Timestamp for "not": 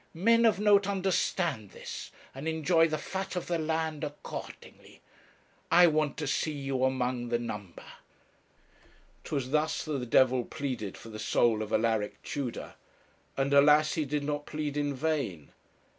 14.23-14.47